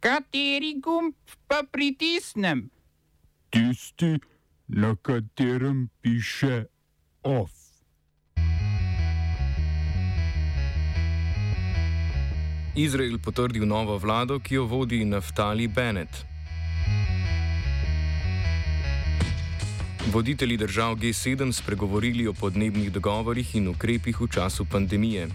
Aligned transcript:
Kateri 0.00 0.80
gumb 0.80 1.12
pa 1.46 1.60
pritisnem? 1.72 2.70
Tisti, 3.50 4.16
na 4.68 4.96
katerem 4.96 5.90
piše 6.00 6.64
OF. 7.22 7.52
Izrael 12.76 13.18
potrdil 13.18 13.66
novo 13.66 13.98
vlado, 13.98 14.38
ki 14.40 14.54
jo 14.54 14.64
vodi 14.64 15.04
Naftali 15.04 15.68
Bennett. 15.68 16.24
Voditelji 20.12 20.56
držav 20.56 20.96
G7 20.96 21.52
spregovorili 21.52 22.26
o 22.26 22.32
podnebnih 22.32 22.92
dogovorih 22.92 23.54
in 23.54 23.68
ukrepih 23.68 24.20
v 24.20 24.28
času 24.32 24.64
pandemije. 24.64 25.28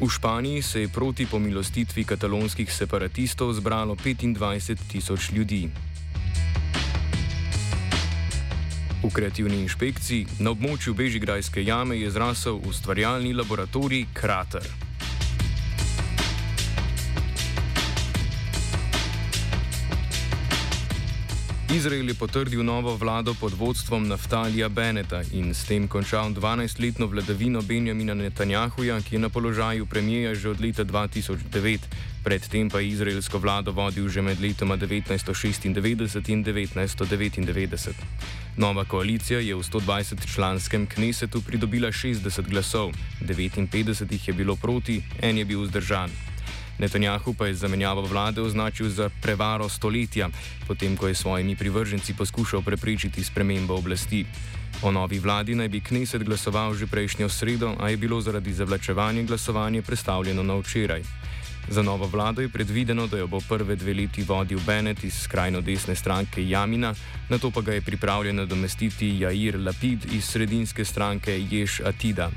V 0.00 0.08
Španiji 0.08 0.62
se 0.62 0.80
je 0.80 0.88
proti 0.88 1.26
pomilostitvi 1.26 2.04
katalonskih 2.04 2.72
separatistov 2.72 3.52
zbralo 3.52 3.94
25 3.94 4.78
tisoč 4.88 5.30
ljudi. 5.32 5.68
V 9.04 9.10
kreativni 9.12 9.60
inšpekciji 9.60 10.40
na 10.40 10.56
območju 10.56 10.94
Bežigrajske 10.96 11.60
jame 11.64 12.00
je 12.00 12.10
zrasel 12.10 12.64
ustvarjalni 12.64 13.34
laboratorij 13.36 14.06
Krater. 14.12 14.89
Izrael 21.70 22.08
je 22.08 22.14
potrdil 22.14 22.64
novo 22.66 22.96
vlado 22.96 23.34
pod 23.34 23.54
vodstvom 23.54 24.08
Naftalija 24.08 24.68
Beneta 24.68 25.22
in 25.32 25.54
s 25.54 25.64
tem 25.64 25.88
končal 25.88 26.30
12-letno 26.34 27.06
vladavino 27.06 27.62
Benjamina 27.62 28.14
Netanjahuja, 28.14 29.00
ki 29.00 29.14
je 29.14 29.18
na 29.18 29.28
položaju 29.28 29.86
premijeja 29.86 30.34
že 30.34 30.50
od 30.50 30.60
leta 30.60 30.84
2009. 30.84 31.78
Predtem 32.24 32.70
pa 32.70 32.80
je 32.80 32.88
izraelsko 32.88 33.38
vlado 33.38 33.72
vodil 33.72 34.08
že 34.08 34.22
med 34.22 34.40
letoma 34.40 34.76
1996 34.76 35.66
in 35.66 35.74
1999. 35.74 37.92
Nova 38.56 38.84
koalicija 38.84 39.38
je 39.38 39.54
v 39.54 39.62
120-članskem 39.62 40.86
knesetu 40.86 41.42
pridobila 41.42 41.92
60 41.92 42.50
glasov, 42.50 42.92
59 43.22 44.12
jih 44.12 44.28
je 44.28 44.34
bilo 44.34 44.56
proti, 44.56 45.02
en 45.22 45.38
je 45.38 45.44
bil 45.44 45.62
vzdržan. 45.62 46.29
Netanjahu 46.80 47.34
pa 47.34 47.46
je 47.46 47.54
zamenjavo 47.54 48.02
vlade 48.08 48.40
označil 48.40 48.88
za 48.88 49.10
prevaro 49.22 49.68
stoletja, 49.68 50.28
potem 50.66 50.96
ko 50.96 51.08
je 51.08 51.14
svojimi 51.14 51.56
privrženci 51.56 52.14
poskušal 52.16 52.62
preprečiti 52.62 53.24
spremembo 53.24 53.76
oblasti. 53.76 54.24
O 54.82 54.90
novi 54.90 55.18
vladi 55.18 55.54
naj 55.54 55.68
bi 55.68 55.80
Kneset 55.80 56.24
glasoval 56.24 56.72
že 56.74 56.86
prejšnjo 56.86 57.28
sredo, 57.28 57.76
a 57.76 57.92
je 57.92 57.96
bilo 57.96 58.20
zaradi 58.20 58.52
zavlačevanja 58.52 59.22
glasovanje 59.22 59.82
prestavljeno 59.82 60.42
na 60.42 60.56
včeraj. 60.56 61.02
Za 61.68 61.82
novo 61.82 62.06
vlado 62.06 62.40
je 62.40 62.48
predvideno, 62.48 63.06
da 63.06 63.18
jo 63.18 63.26
bo 63.26 63.40
prve 63.48 63.76
dve 63.76 63.94
leti 63.94 64.22
vodil 64.22 64.58
Bennett 64.66 65.04
iz 65.04 65.20
skrajno 65.20 65.60
desne 65.60 65.94
stranke 65.94 66.48
Jamina, 66.48 66.94
na 67.28 67.38
to 67.38 67.50
pa 67.50 67.60
ga 67.60 67.72
je 67.72 67.80
pripravljen 67.80 68.36
nadomestiti 68.36 69.20
Jair 69.20 69.60
Lapid 69.60 70.08
iz 70.12 70.24
sredinske 70.24 70.84
stranke 70.84 71.36
Ješ 71.50 71.80
Atida. 71.80 72.30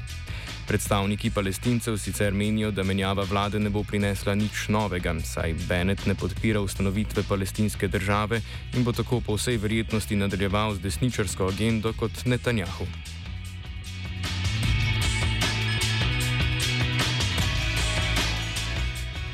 Predstavniki 0.68 1.30
palestincev 1.30 1.98
sicer 1.98 2.34
menijo, 2.34 2.72
da 2.72 2.84
menjava 2.84 3.24
vlade 3.24 3.60
ne 3.60 3.70
bo 3.70 3.84
prinesla 3.84 4.36
nič 4.36 4.68
novega, 4.70 5.14
saj 5.20 5.54
Bennett 5.68 6.06
ne 6.08 6.16
podpira 6.16 6.62
ustanovitve 6.62 7.24
palestinske 7.30 7.88
države 7.88 8.42
in 8.74 8.84
bo 8.84 8.92
tako 8.92 9.22
po 9.22 9.36
vsej 9.36 9.58
verjetnosti 9.58 10.16
nadaljeval 10.16 10.76
z 10.76 10.80
desničarsko 10.80 11.48
agendo 11.48 11.94
kot 11.94 12.26
Netanjahu. 12.26 12.88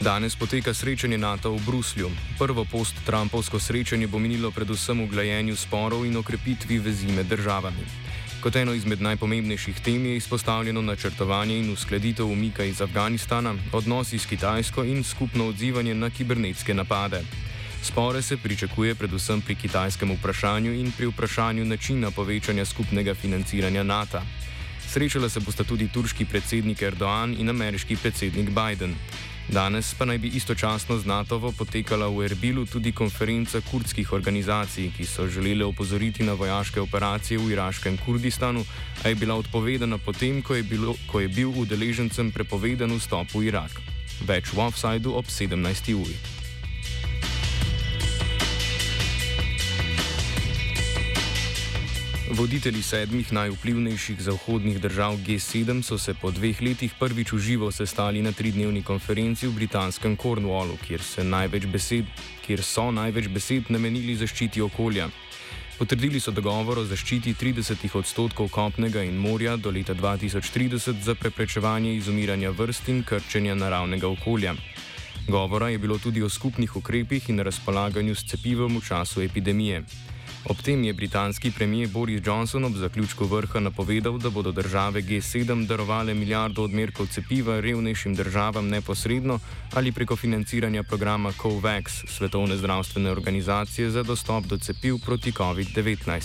Danes 0.02 0.36
poteka 0.36 0.74
srečanje 0.74 1.18
NATO 1.18 1.52
v 1.52 1.60
Bruslju. 1.66 2.10
Prvo 2.40 2.66
post-Trumpovsko 2.66 3.60
srečanje 3.60 4.08
bo 4.08 4.20
minilo 4.20 4.52
predvsem 4.52 5.06
v 5.06 5.12
glajenju 5.12 5.56
sporov 5.56 6.06
in 6.08 6.18
okrepitvi 6.18 6.80
vezi 6.80 7.12
med 7.12 7.28
državami. 7.28 8.09
Kot 8.40 8.56
eno 8.56 8.72
izmed 8.72 9.02
najpomembnejših 9.04 9.82
tem 9.84 10.06
je 10.06 10.16
izpostavljeno 10.16 10.82
načrtovanje 10.82 11.58
in 11.60 11.74
uskladitev 11.74 12.28
umika 12.32 12.64
iz 12.64 12.82
Afganistana, 12.82 13.56
odnosi 13.72 14.20
s 14.20 14.26
Kitajsko 14.26 14.84
in 14.84 15.04
skupno 15.04 15.48
odzivanje 15.48 15.96
na 15.96 16.10
kibernetske 16.10 16.74
napade. 16.74 17.20
Spore 17.84 18.22
se 18.22 18.38
pričakuje 18.38 18.96
predvsem 18.96 19.42
pri 19.42 19.56
kitajskem 19.56 20.12
vprašanju 20.12 20.74
in 20.74 20.92
pri 20.92 21.08
vprašanju 21.08 21.66
načina 21.66 22.12
povečanja 22.12 22.66
skupnega 22.66 23.14
financiranja 23.14 23.84
NATO. 23.84 24.22
Srečala 24.88 25.30
se 25.30 25.40
bosta 25.40 25.64
tudi 25.64 25.88
turški 25.88 26.26
predsednik 26.26 26.82
Erdoğan 26.82 27.36
in 27.40 27.50
ameriški 27.50 27.96
predsednik 27.96 28.50
Biden. 28.50 28.96
Danes 29.50 29.96
pa 29.98 30.06
naj 30.06 30.18
bi 30.22 30.30
istočasno 30.38 31.00
z 31.02 31.10
NATO-vo 31.10 31.50
potekala 31.52 32.06
v 32.06 32.30
Erbilu 32.30 32.66
tudi 32.70 32.92
konferenca 32.94 33.58
kurdskih 33.72 34.14
organizacij, 34.14 34.92
ki 34.94 35.06
so 35.10 35.26
želele 35.26 35.66
opozoriti 35.66 36.24
na 36.24 36.38
vojaške 36.38 36.82
operacije 36.82 37.40
v 37.42 37.52
iraškem 37.58 37.98
Kurdistanu, 38.06 38.62
a 39.04 39.10
je 39.10 39.16
bila 39.16 39.36
odpovedana 39.36 39.98
potem, 39.98 40.42
ko 40.46 40.54
je, 40.54 40.64
bilo, 40.64 40.94
ko 41.10 41.20
je 41.20 41.28
bil 41.28 41.50
udeležencem 41.50 42.32
prepovedan 42.32 42.94
vstop 42.94 43.34
v 43.34 43.50
Irak. 43.50 43.82
Več 44.22 44.54
v 44.54 44.62
offsajdu 44.70 45.18
ob 45.18 45.26
17. 45.26 45.98
uri. 45.98 46.39
Voditelji 52.30 52.84
sedmih 52.86 53.32
najvplivnejših 53.34 54.20
zahodnih 54.22 54.78
držav 54.82 55.16
G7 55.18 55.82
so 55.82 55.98
se 55.98 56.14
po 56.14 56.30
dveh 56.32 56.62
letih 56.62 56.94
prvič 57.00 57.32
v 57.34 57.40
živo 57.40 57.72
sestali 57.72 58.22
na 58.22 58.32
tridnevni 58.32 58.84
konferenci 58.84 59.48
v 59.48 59.56
britanskem 59.56 60.18
Cornwallu, 60.18 60.78
kjer, 60.78 61.02
besed, 61.74 62.06
kjer 62.46 62.62
so 62.64 62.92
največ 62.92 63.28
besed 63.34 63.72
namenili 63.74 64.16
zaščiti 64.16 64.62
okolja. 64.62 65.10
Potrdili 65.80 66.20
so 66.20 66.32
dogovor 66.32 66.78
o 66.78 66.86
zaščiti 66.86 67.34
30 67.34 67.98
odstotkov 67.98 68.50
kopnega 68.50 69.02
in 69.04 69.18
morja 69.18 69.56
do 69.58 69.72
leta 69.72 69.96
2030 69.96 71.02
za 71.02 71.16
preprečevanje 71.16 71.96
izumiranja 71.96 72.52
vrst 72.52 72.90
in 72.90 73.04
krčenja 73.04 73.56
naravnega 73.56 74.08
okolja. 74.08 74.54
Govora 75.28 75.70
je 75.70 75.78
bilo 75.78 75.98
tudi 75.98 76.22
o 76.22 76.30
skupnih 76.30 76.76
ukrepih 76.76 77.30
in 77.30 77.40
razpolaganju 77.40 78.16
s 78.16 78.26
cepivom 78.30 78.78
v 78.78 78.86
času 78.86 79.22
epidemije. 79.22 79.84
Ob 80.46 80.62
tem 80.62 80.84
je 80.84 80.94
britanski 80.94 81.52
premijer 81.52 81.90
Boris 81.90 82.22
Johnson 82.26 82.66
ob 82.66 82.76
zaključku 82.76 83.26
vrha 83.26 83.60
napovedal, 83.60 84.18
da 84.18 84.30
bodo 84.30 84.52
države 84.52 85.02
G7 85.02 85.68
darovale 85.68 86.14
milijardo 86.14 86.64
odmerkov 86.64 87.08
cepiva 87.08 87.60
revnejšim 87.60 88.16
državam 88.16 88.68
neposredno 88.68 89.40
ali 89.74 89.92
preko 89.92 90.16
financiranja 90.16 90.84
programa 90.84 91.32
COVAX 91.32 92.04
Svetovne 92.08 92.58
zdravstvene 92.58 93.12
organizacije 93.12 93.90
za 93.90 94.04
dostop 94.04 94.46
do 94.46 94.58
cepiv 94.58 94.98
proti 95.06 95.32
COVID-19. 95.32 96.22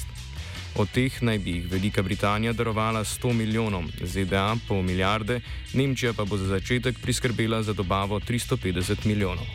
Od 0.77 0.89
teh 0.91 1.23
naj 1.23 1.39
bi 1.39 1.51
jih 1.51 1.71
Velika 1.71 2.03
Britanija 2.03 2.53
darovala 2.53 3.05
100 3.05 3.33
milijonov, 3.33 3.85
ZDA 4.03 4.57
pol 4.69 4.83
milijarde, 4.83 5.41
Nemčija 5.73 6.13
pa 6.13 6.25
bo 6.25 6.37
za 6.37 6.47
začetek 6.47 6.99
priskrbela 7.03 7.63
za 7.63 7.73
dobavo 7.73 8.21
350 8.21 9.07
milijonov. 9.07 9.47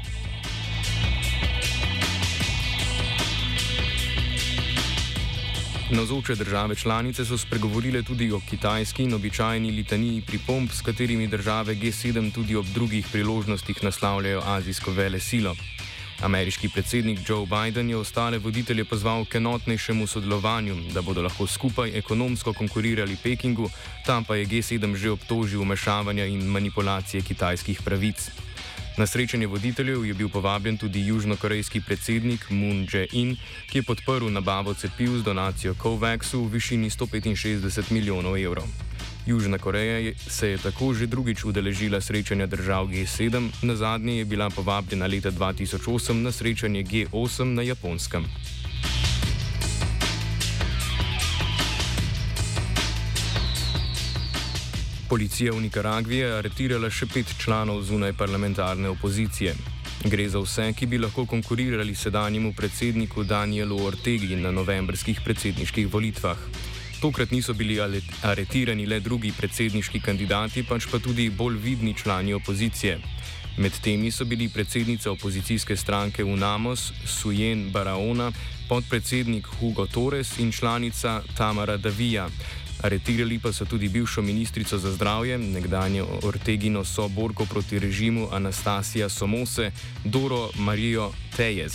Nazoče 5.92 6.36
države 6.36 6.76
članice 6.76 7.26
so 7.26 7.38
spregovorile 7.38 8.04
tudi 8.04 8.32
o 8.32 8.40
kitajski 8.50 9.04
in 9.04 9.14
običajni 9.14 9.72
litaniji 9.72 10.22
pripomb, 10.22 10.70
s 10.72 10.82
katerimi 10.82 11.28
države 11.28 11.76
G7 11.76 12.34
tudi 12.34 12.56
ob 12.56 12.66
drugih 12.66 13.08
priložnostih 13.12 13.84
naslavljajo 13.84 14.42
azijsko 14.46 14.92
vele 14.92 15.20
silo. 15.20 15.56
Ameriški 16.22 16.70
predsednik 16.70 17.20
Joe 17.30 17.46
Biden 17.46 17.90
je 17.90 17.98
ostale 17.98 18.38
voditelje 18.38 18.86
pozval 18.86 19.26
k 19.26 19.36
enotnejšemu 19.36 20.08
sodelovanju, 20.08 20.76
da 20.94 21.02
bodo 21.02 21.22
lahko 21.22 21.48
skupaj 21.48 21.98
ekonomsko 21.98 22.54
konkurirali 22.54 23.18
Pekingu, 23.24 23.70
tam 24.06 24.26
pa 24.26 24.36
je 24.36 24.46
G7 24.46 24.96
že 24.96 25.12
obtožil 25.12 25.62
vmešavanja 25.62 26.26
in 26.26 26.46
manipulacije 26.46 27.22
kitajskih 27.22 27.82
pravic. 27.82 28.49
Na 29.00 29.08
srečanje 29.08 29.48
voditeljev 29.48 30.06
je 30.06 30.14
bil 30.14 30.30
povabljen 30.30 30.78
tudi 30.78 31.06
južnokorejski 31.06 31.82
predsednik 31.82 32.50
Moon 32.50 32.88
Jae-in, 32.94 33.38
ki 33.72 33.78
je 33.78 33.84
podprl 33.84 34.28
nabavo 34.28 34.74
cepiv 34.74 35.14
z 35.18 35.24
donacijo 35.24 35.74
COVAX-u 35.74 36.42
v 36.44 36.52
višini 36.52 36.90
165 36.90 37.92
milijonov 37.92 38.36
evrov. 38.38 38.68
Južna 39.26 39.58
Koreja 39.58 40.14
se 40.28 40.50
je 40.50 40.58
tako 40.58 40.94
že 40.94 41.08
drugič 41.08 41.46
udeležila 41.46 42.02
srečanja 42.02 42.46
držav 42.46 42.88
G7, 42.88 43.50
na 43.62 43.76
zadnje 43.76 44.18
je 44.18 44.26
bila 44.26 44.50
povabljena 44.50 45.08
leta 45.08 45.32
2008 45.32 46.14
na 46.14 46.32
srečanje 46.32 46.84
G8 46.84 47.44
na 47.44 47.62
Japonskem. 47.62 48.26
Policija 55.10 55.52
v 55.54 55.62
Nikaragvi 55.62 56.20
je 56.22 56.28
aretirala 56.38 56.90
še 56.94 57.08
pet 57.10 57.32
članov 57.42 57.80
zunaj 57.82 58.12
parlamentarne 58.14 58.92
opozicije. 58.94 59.56
Gre 60.06 60.28
za 60.30 60.38
vse, 60.44 60.68
ki 60.78 60.86
bi 60.86 61.00
lahko 61.02 61.26
konkurirali 61.26 61.96
sedanjemu 61.96 62.52
predsedniku 62.54 63.24
Danielu 63.24 63.80
Ortegi 63.88 64.38
na 64.38 64.52
novembrskih 64.52 65.24
predsedniških 65.26 65.90
volitvah. 65.90 66.38
Tokrat 67.02 67.34
niso 67.34 67.58
bili 67.58 67.80
aretirani 67.82 68.86
le 68.86 69.00
drugi 69.00 69.34
predsedniški 69.34 70.04
kandidati, 70.06 70.64
pač 70.64 70.86
pa 70.92 71.02
tudi 71.02 71.30
bolj 71.34 71.58
vidni 71.58 71.96
člani 71.98 72.38
opozicije. 72.38 73.00
Med 73.58 73.82
temi 73.82 74.12
so 74.12 74.30
bili 74.30 74.46
predsednica 74.54 75.10
opozicijske 75.12 75.76
stranke 75.76 76.24
UNAMOS 76.24 76.92
Sujen 77.06 77.72
Baraona, 77.74 78.30
podpredsednik 78.70 79.48
Hugo 79.58 79.88
Torres 79.88 80.38
in 80.38 80.52
članica 80.52 81.22
Tamara 81.38 81.78
Davija. 81.78 82.30
Aretirali 82.80 83.40
pa 83.40 83.52
so 83.52 83.66
tudi 83.66 83.90
bivšo 83.90 84.22
ministrico 84.22 84.78
za 84.78 84.92
zdravje, 84.92 85.38
nekdanjo 85.38 86.08
Ortegino 86.24 86.84
soborko 86.86 87.46
proti 87.46 87.80
režimu 87.80 88.28
Anastasija 88.32 89.10
Somose, 89.10 89.72
Doro 90.04 90.50
Marijo 90.56 91.12
Tejez. 91.38 91.74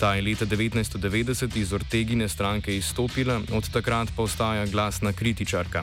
Ta 0.00 0.14
je 0.14 0.22
leta 0.22 0.46
1990 0.46 1.56
iz 1.56 1.72
Ortegine 1.72 2.28
stranke 2.28 2.76
izstopila, 2.76 3.40
od 3.52 3.70
takrat 3.70 4.08
pa 4.16 4.22
ostaja 4.22 4.66
glasna 4.66 5.12
kritičarka. 5.12 5.82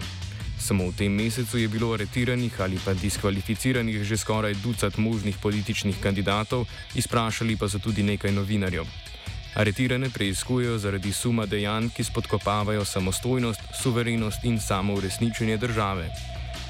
Samo 0.60 0.88
v 0.90 0.96
tem 0.96 1.12
mesecu 1.12 1.58
je 1.58 1.68
bilo 1.68 1.94
aretiranih 1.94 2.62
ali 2.62 2.80
pa 2.86 2.94
diskvalificiranih 2.94 4.04
že 4.04 4.18
skoraj 4.18 4.54
ducat 4.64 4.98
možnih 4.98 5.38
političnih 5.42 5.96
kandidatov, 6.04 6.66
izprašali 6.96 7.58
pa 7.58 7.70
so 7.70 7.80
tudi 7.80 8.04
nekaj 8.04 8.32
novinarjev. 8.32 8.86
Aretirane 9.60 10.10
preizkujejo 10.10 10.78
zaradi 10.78 11.12
suma 11.14 11.46
dejanj, 11.46 11.90
ki 11.96 12.04
spodkopavajo 12.04 12.86
samostojnost, 12.86 13.62
suverenost 13.82 14.44
in 14.44 14.60
samouresničenje 14.60 15.58
države. 15.58 16.06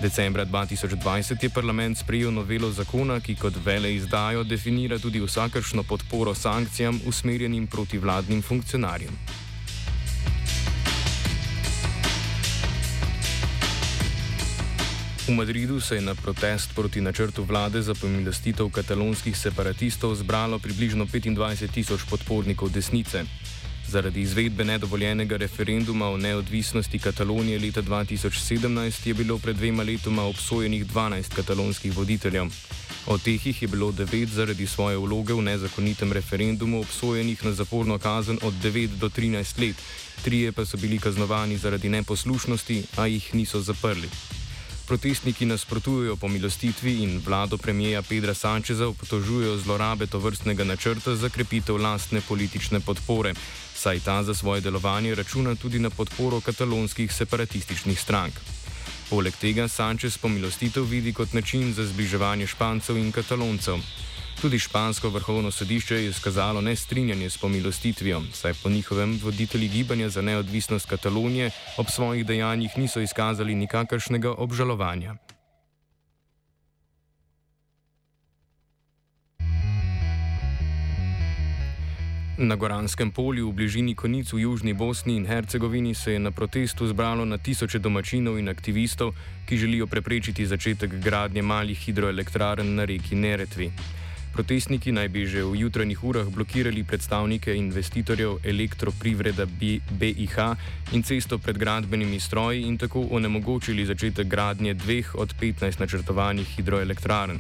Decembra 0.01 0.45
2020 0.45 1.43
je 1.43 1.49
parlament 1.49 1.97
sprejel 1.97 2.33
novelo 2.33 2.71
zakona, 2.71 3.19
ki 3.19 3.35
kot 3.35 3.53
vele 3.65 3.93
izdajo 3.95 4.43
definira 4.43 4.97
tudi 4.97 5.21
vsakršno 5.21 5.83
podporo 5.83 6.33
sankcijam 6.35 7.01
usmerjenim 7.05 7.67
proti 7.67 7.97
vladnim 7.97 8.41
funkcionarjem. 8.41 9.13
V 15.29 15.35
Madridu 15.35 15.81
se 15.81 15.95
je 15.95 16.01
na 16.01 16.15
protest 16.15 16.69
proti 16.75 17.01
načrtu 17.01 17.43
vlade 17.43 17.81
za 17.81 17.93
pomilostitev 17.93 18.69
katalonskih 18.73 19.37
separatistov 19.37 20.15
zbralo 20.15 20.57
približno 20.59 21.05
25 21.05 21.69
tisoč 21.69 22.01
podpornikov 22.09 22.73
desnice. 22.73 23.21
Zaradi 23.87 24.21
izvedbe 24.21 24.65
nedovoljenega 24.65 25.37
referenduma 25.37 26.09
o 26.09 26.17
neodvisnosti 26.17 26.99
Katalonije 26.99 27.59
leta 27.59 27.81
2017 27.81 29.07
je 29.07 29.13
bilo 29.13 29.37
pred 29.37 29.55
dvema 29.55 29.83
letoma 29.83 30.23
obsojenih 30.23 30.85
12 30.85 31.35
katalonskih 31.35 31.97
voditeljev. 31.97 32.49
Od 33.05 33.21
teh 33.21 33.45
jih 33.45 33.61
je 33.61 33.67
bilo 33.67 33.91
9 33.91 34.25
zaradi 34.25 34.67
svoje 34.67 34.97
vloge 34.97 35.33
v 35.33 35.41
nezakonitem 35.41 36.13
referendumu 36.13 36.79
obsojenih 36.79 37.45
na 37.45 37.51
zaporno 37.51 37.99
kazen 37.99 38.39
od 38.41 38.53
9 38.63 38.97
do 38.97 39.09
13 39.09 39.61
let, 39.61 39.75
trije 40.23 40.51
pa 40.51 40.65
so 40.65 40.77
bili 40.77 40.97
kaznovani 40.99 41.57
zaradi 41.57 41.89
neposlušnosti, 41.89 42.83
a 42.97 43.05
jih 43.05 43.35
niso 43.35 43.61
zaprli. 43.61 44.09
Protestniki 44.89 45.45
nasprotujejo 45.45 46.15
pomilostitvi 46.15 47.03
in 47.03 47.21
vlado 47.25 47.57
premijeja 47.57 48.01
Pedra 48.01 48.33
Sančeza 48.33 48.87
obtožujejo 48.87 49.57
zlorabe 49.57 50.07
to 50.07 50.19
vrstnega 50.19 50.63
načrta 50.63 51.13
za 51.15 51.29
krepitev 51.29 51.77
lastne 51.77 52.21
politične 52.21 52.79
podpore, 52.79 53.33
saj 53.75 53.99
ta 53.99 54.23
za 54.23 54.33
svoje 54.33 54.61
delovanje 54.61 55.15
računa 55.15 55.55
tudi 55.55 55.79
na 55.79 55.89
podporo 55.89 56.41
katalonskih 56.41 57.13
separatističnih 57.13 57.99
strank. 57.99 58.33
Poleg 59.09 59.37
tega 59.37 59.67
Sančez 59.67 60.17
pomilostitev 60.17 60.83
vidi 60.83 61.13
kot 61.13 61.33
način 61.33 61.73
za 61.73 61.85
zbliževanje 61.85 62.47
Špancev 62.47 62.97
in 62.97 63.11
Kataloncev. 63.11 63.77
Tudi 64.41 64.59
špansko 64.59 65.09
vrhovno 65.09 65.51
sodišče 65.51 65.95
je 65.95 66.09
izkazalo 66.09 66.61
nestrinjanje 66.61 67.29
s 67.29 67.37
pomilostitvijo, 67.37 68.21
saj 68.33 68.53
po 68.63 68.69
njihovem 68.69 69.19
voditelji 69.23 69.67
gibanja 69.67 70.09
za 70.09 70.21
neodvisnost 70.21 70.89
Katalonije 70.89 71.51
ob 71.77 71.85
svojih 71.89 72.25
dejanjih 72.25 72.77
niso 72.77 73.01
izkazali 73.01 73.55
nikakršnega 73.55 74.31
obžalovanja. 74.31 75.15
Na 82.37 82.55
Goranskem 82.55 83.11
polju 83.11 83.49
v 83.49 83.53
bližini 83.53 83.95
Konic 83.95 84.33
v 84.33 84.39
Južni 84.39 84.73
Bosni 84.73 85.15
in 85.15 85.27
Hercegovini 85.27 85.93
se 85.93 86.13
je 86.13 86.19
na 86.19 86.31
protestu 86.31 86.87
zbralo 86.87 87.25
na 87.25 87.37
tisoče 87.37 87.79
domačinov 87.79 88.39
in 88.39 88.49
aktivistov, 88.49 89.11
ki 89.45 89.57
želijo 89.57 89.87
preprečiti 89.87 90.45
začetek 90.45 90.95
gradnje 91.03 91.41
malih 91.41 91.77
hidroelektrarn 91.77 92.75
na 92.75 92.85
reki 92.85 93.15
Neretvi. 93.15 93.71
Protestniki 94.39 94.93
naj 94.95 95.09
bi 95.11 95.27
že 95.27 95.41
v 95.43 95.67
jutranjih 95.67 95.99
urah 95.99 96.27
blokirali 96.31 96.79
predstavnike 96.87 97.51
investitorjev 97.59 98.37
elektroprivreda 98.47 99.43
BIH 99.99 100.35
in 100.95 101.03
cesto 101.03 101.37
pred 101.43 101.59
gradbenimi 101.59 102.19
stroji 102.23 102.63
in 102.63 102.77
tako 102.79 103.03
onemogočili 103.11 103.83
začetek 103.83 104.27
gradnje 104.31 104.73
dveh 104.79 105.11
od 105.15 105.35
15 105.41 105.83
načrtovanih 105.83 106.47
hidroelektrarn. 106.55 107.35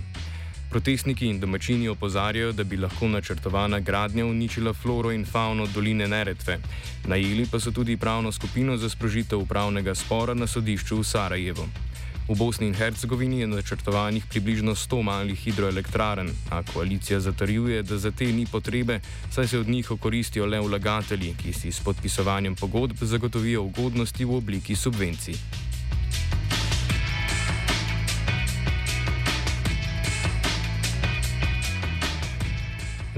Protestniki 0.69 1.29
in 1.31 1.39
domačini 1.39 1.87
opozarjajo, 1.87 2.51
da 2.51 2.63
bi 2.63 2.77
lahko 2.77 3.07
načrtovana 3.07 3.79
gradnja 3.79 4.25
uničila 4.25 4.73
floro 4.73 5.11
in 5.15 5.23
fauno 5.25 5.67
doline 5.71 6.07
Neretve. 6.07 6.59
Najeli 7.07 7.47
pa 7.51 7.59
so 7.59 7.71
tudi 7.71 7.97
pravno 7.97 8.31
skupino 8.31 8.77
za 8.77 8.89
sprožitev 8.89 9.39
upravnega 9.39 9.95
spora 9.95 10.33
na 10.33 10.47
sodišču 10.47 10.99
v 10.99 11.03
Sarajevu. 11.03 11.88
V 12.29 12.37
Bosni 12.37 12.67
in 12.67 12.75
Hercegovini 12.77 13.39
je 13.39 13.47
načrtovanih 13.47 14.25
približno 14.29 14.75
100 14.75 15.01
malih 15.01 15.39
hidroelektrarn, 15.39 16.29
a 16.49 16.61
koalicija 16.63 17.19
zatrjuje, 17.19 17.81
da 17.83 17.97
za 17.97 18.11
te 18.11 18.25
ni 18.25 18.45
potrebe, 18.45 18.99
saj 19.31 19.47
se 19.47 19.59
od 19.59 19.67
njih 19.67 19.91
okoristijo 19.91 20.45
le 20.45 20.59
vlagatelji, 20.59 21.33
ki 21.41 21.53
si 21.53 21.71
s 21.71 21.79
podpisovanjem 21.79 22.55
pogodb 22.55 23.01
zagotovijo 23.01 23.63
ugodnosti 23.63 24.25
v 24.25 24.35
obliki 24.35 24.75
subvencij. 24.75 25.68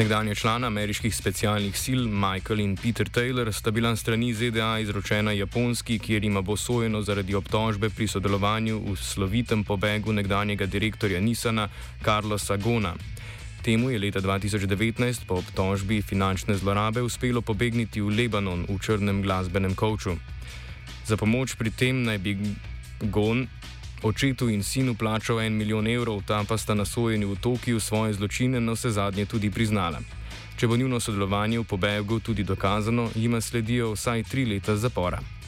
Nekdanja 0.01 0.35
člana 0.35 0.67
ameriških 0.67 1.13
specialnih 1.15 1.75
sil 1.77 2.01
Michael 2.09 2.59
in 2.59 2.71
Peter 2.75 3.05
Taylor 3.05 3.53
sta 3.53 3.71
bila 3.71 3.95
strani 3.95 4.33
ZDA 4.33 4.79
izročena 4.81 5.31
Japonski, 5.31 5.99
kjer 5.99 6.23
ima 6.25 6.41
bo 6.41 6.55
sojeno 6.57 7.01
zaradi 7.01 7.35
obtožbe 7.35 7.89
pri 7.89 8.07
sodelovanju 8.07 8.79
v 8.79 8.95
slovitem 8.97 9.63
pobegu 9.63 10.13
nekdanjega 10.13 10.65
direktorja 10.65 11.19
Nissana 11.21 11.67
Carlosa 12.05 12.57
Gona. 12.57 12.95
Temu 13.61 13.91
je 13.91 13.99
leta 13.99 14.21
2019 14.21 15.21
po 15.27 15.35
obtožbi 15.35 16.01
finančne 16.01 16.57
zlorabe 16.57 17.01
uspelo 17.01 17.41
pobegniti 17.41 18.01
v 18.01 18.09
Lebanon 18.09 18.65
v 18.69 18.79
črnem 18.81 19.21
glasbenem 19.21 19.75
koču. 19.75 20.17
Za 21.05 21.17
pomoč 21.17 21.53
pri 21.55 21.69
tem 21.69 22.03
naj 22.03 22.17
bi 22.17 22.37
Gon 23.01 23.45
očetu 24.03 24.49
in 24.49 24.63
sinu 24.63 24.95
plačal 24.95 25.41
en 25.41 25.57
milijon 25.57 25.87
evrov, 25.87 26.23
ta 26.25 26.43
pa 26.47 26.57
sta 26.57 26.73
na 26.73 26.85
sojenju 26.85 27.31
v 27.31 27.39
Tokiu 27.41 27.79
svoje 27.79 28.13
zločine 28.13 28.59
na 28.59 28.71
vse 28.71 28.89
zadnje 28.89 29.25
tudi 29.25 29.51
priznala. 29.51 29.99
Če 30.57 30.67
bo 30.67 30.77
njuno 30.77 30.99
sodelovanje 30.99 31.59
v 31.59 31.63
pobegu 31.63 32.19
tudi 32.19 32.43
dokazano, 32.43 33.09
jima 33.15 33.41
sledijo 33.41 33.93
vsaj 33.93 34.23
tri 34.23 34.45
leta 34.45 34.75
zapora. 34.75 35.40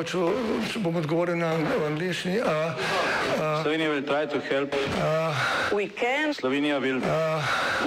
Oba, 0.00 0.08
če, 0.08 0.20
če 0.72 0.80
bom 0.80 0.94
odgovoril 0.96 1.36
na 1.36 1.50
angliški. 1.84 2.38
Uh, 2.40 2.72
uh, 3.36 3.60
Slovenija 3.60 3.90
will 3.92 4.06
try 4.08 4.24
to 4.24 4.40
help. 4.40 4.72
uh, 4.96 5.36
We 5.76 5.88
can 5.92 6.32
Slovenija 6.32 6.80
will 6.80 7.04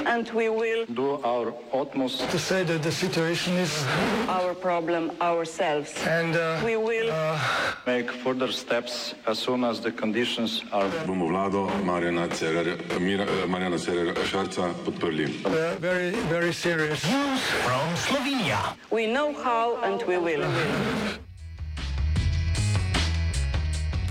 and 0.05 0.29
we 0.29 0.47
will 0.49 0.85
do 0.93 1.17
our 1.25 1.55
utmost 1.73 2.29
to 2.29 2.37
say 2.37 2.61
that 2.63 2.83
the 2.83 2.91
situation 2.91 3.57
is, 3.57 3.73
our 4.29 4.53
problem 4.53 5.09
ourselves. 5.21 5.89
and 6.05 6.35
uh, 6.35 6.61
We 6.63 6.77
will 6.77 7.09
make 7.87 8.11
further 8.21 8.51
steps 8.51 9.15
as 9.25 9.39
soon 9.39 9.63
as 9.63 9.81
the 9.81 9.91
conditions 9.91 10.61
are 10.71 10.85
bomo 11.09 11.33
vlado 11.33 11.65
Marjana 11.81 12.29
Cererja, 12.29 12.77
Mira, 13.01 13.25
eh, 13.25 13.49
Marjana 13.49 13.81
Cererja 13.81 14.13
Šarca 14.29 14.69
podprli. 14.85 15.25
uh, 15.45 15.75
very, 15.81 16.11
very 16.29 16.53
serious. 16.53 17.01
we 18.91 19.07
know 19.07 19.33
how 19.33 19.81
and 19.81 20.03
we 20.05 20.17
will. 20.19 20.45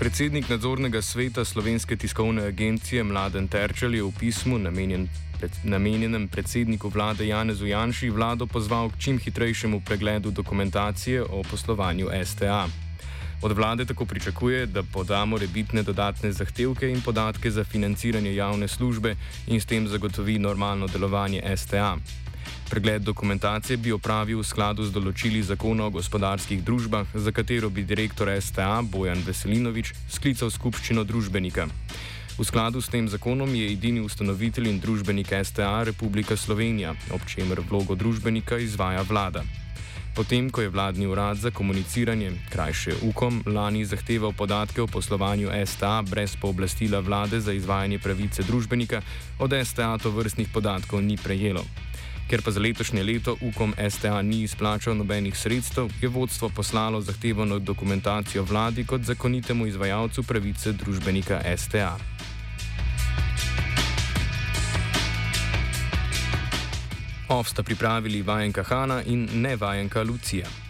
Predsednik 0.03 0.49
nadzornega 0.49 0.99
sveta 1.01 1.45
Slovenske 1.45 1.95
tiskovne 1.95 2.43
agencije 2.43 3.03
Mladen 3.03 3.47
Terčel 3.47 3.95
je 3.95 4.03
v 4.03 4.11
pismu 4.19 4.57
namenjen, 4.59 5.05
pred, 5.39 5.51
namenjenem 5.63 6.27
predsedniku 6.27 6.89
vlade 6.91 7.27
Janezu 7.27 7.65
Janši 7.65 8.09
vlado 8.09 8.43
pozval 8.43 8.91
k 8.91 8.99
čim 8.99 9.19
hitrejšemu 9.19 9.79
pregledu 9.79 10.31
dokumentacije 10.31 11.23
o 11.23 11.39
poslovanju 11.47 12.09
STA. 12.25 12.67
Od 13.41 13.51
vlade 13.55 13.85
tako 13.85 14.05
pričakuje, 14.05 14.65
da 14.65 14.83
poda 14.83 15.25
morebitne 15.25 15.83
dodatne 15.83 16.31
zahtevke 16.31 16.91
in 16.91 17.01
podatke 17.01 17.51
za 17.51 17.63
financiranje 17.63 18.35
javne 18.35 18.67
službe 18.67 19.15
in 19.47 19.61
s 19.61 19.65
tem 19.65 19.87
zagotovi 19.87 20.35
normalno 20.39 20.87
delovanje 20.87 21.55
STA. 21.55 21.95
Pregled 22.69 23.01
dokumentacije 23.01 23.77
bi 23.77 23.91
opravil 23.91 24.39
v 24.39 24.47
skladu 24.47 24.83
z 24.83 24.91
določili 24.91 25.43
zakona 25.43 25.85
o 25.85 25.93
gospodarskih 25.93 26.63
družbah, 26.63 27.07
za 27.13 27.31
katero 27.31 27.69
bi 27.69 27.83
direktor 27.83 28.31
STA 28.41 28.81
Bojan 28.81 29.21
Veselinovič 29.25 29.93
sklical 30.09 30.51
skupščino 30.51 31.03
družbenika. 31.03 31.67
V 32.33 32.41
skladu 32.41 32.81
s 32.81 32.89
tem 32.89 33.05
zakonom 33.05 33.51
je 33.53 33.67
edini 33.73 34.01
ustanovitelj 34.01 34.71
in 34.71 34.79
družbenik 34.81 35.35
STA 35.45 35.83
Republika 35.85 36.33
Slovenija, 36.33 36.95
ob 37.13 37.21
čemer 37.29 37.61
vlogo 37.61 37.93
družbenika 37.93 38.57
izvaja 38.57 39.05
vlada. 39.05 39.43
Potem, 40.13 40.49
ko 40.49 40.61
je 40.61 40.69
vladni 40.69 41.05
urad 41.09 41.37
za 41.37 41.51
komuniciranje, 41.51 42.31
krajše 42.49 42.93
UKOM, 43.01 43.43
lani 43.45 43.85
zahteval 43.85 44.33
podatke 44.33 44.81
o 44.81 44.87
poslovanju 44.87 45.49
STA 45.65 46.01
brez 46.01 46.35
pooblastila 46.41 46.99
vlade 46.99 47.39
za 47.41 47.53
izvajanje 47.53 47.99
pravice 47.99 48.43
družbenika, 48.43 49.01
od 49.39 49.53
STA 49.65 49.97
to 49.97 50.09
vrstnih 50.09 50.49
podatkov 50.53 51.01
ni 51.01 51.17
prejelo. 51.17 51.65
Ker 52.29 52.41
pa 52.41 52.51
za 52.51 52.59
letošnje 52.59 53.03
leto 53.03 53.37
UKOM 53.41 53.73
STA 53.89 54.21
ni 54.21 54.41
izplačal 54.41 54.95
nobenih 54.97 55.37
sredstev, 55.37 55.89
je 56.01 56.09
vodstvo 56.09 56.49
poslalo 56.49 57.01
zahtevano 57.01 57.59
dokumentacijo 57.59 58.43
vladi 58.43 58.85
kot 58.85 59.01
zakonitemu 59.01 59.67
izvajalcu 59.67 60.23
pravice 60.23 60.71
družbenika 60.71 61.41
STA. 61.57 61.97
Ovsta 67.29 67.63
pripravili 67.63 68.21
vajenka 68.21 68.63
Hanna 68.63 69.01
in 69.03 69.29
ne 69.33 69.55
vajenka 69.55 70.03
Lucija. 70.03 70.62